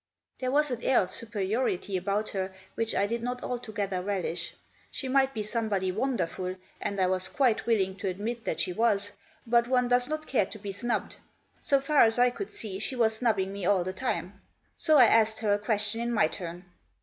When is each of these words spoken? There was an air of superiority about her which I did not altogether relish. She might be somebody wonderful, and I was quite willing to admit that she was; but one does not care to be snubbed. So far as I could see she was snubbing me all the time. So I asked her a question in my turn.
There 0.39 0.49
was 0.49 0.71
an 0.71 0.81
air 0.81 0.99
of 1.01 1.13
superiority 1.13 1.95
about 1.95 2.29
her 2.31 2.51
which 2.73 2.95
I 2.95 3.05
did 3.05 3.21
not 3.21 3.43
altogether 3.43 4.01
relish. 4.01 4.55
She 4.89 5.07
might 5.07 5.31
be 5.31 5.43
somebody 5.43 5.91
wonderful, 5.91 6.55
and 6.81 6.99
I 6.99 7.05
was 7.05 7.29
quite 7.29 7.67
willing 7.67 7.95
to 7.97 8.07
admit 8.07 8.43
that 8.45 8.59
she 8.59 8.73
was; 8.73 9.11
but 9.45 9.67
one 9.67 9.89
does 9.89 10.09
not 10.09 10.25
care 10.25 10.47
to 10.47 10.57
be 10.57 10.71
snubbed. 10.71 11.17
So 11.59 11.79
far 11.79 12.01
as 12.01 12.17
I 12.17 12.31
could 12.31 12.49
see 12.49 12.79
she 12.79 12.95
was 12.95 13.17
snubbing 13.17 13.53
me 13.53 13.63
all 13.67 13.83
the 13.83 13.93
time. 13.93 14.41
So 14.75 14.97
I 14.97 15.05
asked 15.05 15.37
her 15.41 15.53
a 15.53 15.59
question 15.59 16.01
in 16.01 16.11
my 16.11 16.25
turn. 16.25 16.65